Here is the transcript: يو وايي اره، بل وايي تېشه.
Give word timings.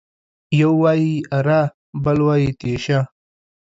يو 0.59 0.71
وايي 0.83 1.13
اره، 1.37 1.61
بل 2.03 2.17
وايي 2.27 2.49
تېشه. 2.59 2.99